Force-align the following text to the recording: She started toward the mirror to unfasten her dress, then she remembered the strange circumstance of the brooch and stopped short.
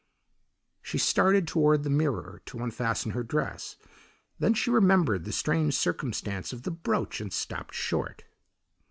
She 0.81 0.97
started 0.97 1.47
toward 1.47 1.83
the 1.83 1.89
mirror 1.91 2.41
to 2.47 2.63
unfasten 2.63 3.11
her 3.11 3.21
dress, 3.21 3.77
then 4.39 4.55
she 4.55 4.71
remembered 4.71 5.25
the 5.25 5.31
strange 5.31 5.75
circumstance 5.75 6.51
of 6.51 6.63
the 6.63 6.71
brooch 6.71 7.21
and 7.21 7.31
stopped 7.31 7.75
short. 7.75 8.23